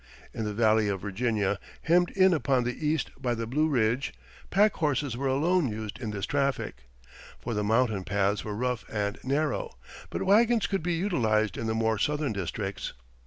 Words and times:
In 0.33 0.45
the 0.45 0.53
Valley 0.55 0.87
of 0.87 0.99
Virginia, 1.01 1.59
hemmed 1.83 2.09
in 2.17 2.33
upon 2.33 2.63
the 2.63 2.73
east 2.87 3.11
by 3.21 3.35
the 3.35 3.45
Blue 3.45 3.67
Ridge, 3.69 4.15
packhorses 4.49 5.15
were 5.15 5.27
alone 5.27 5.67
used 5.69 5.99
in 5.99 6.09
this 6.09 6.25
traffic, 6.25 6.85
for 7.39 7.53
the 7.53 7.63
mountain 7.63 8.03
paths 8.03 8.43
were 8.43 8.55
rough 8.55 8.83
and 8.91 9.19
narrow; 9.23 9.75
but 10.09 10.23
wagons 10.23 10.65
could 10.65 10.81
be 10.81 10.93
utilized 10.95 11.55
in 11.55 11.67
the 11.67 11.75
more 11.75 11.99
southern 11.99 12.31
districts. 12.33 12.93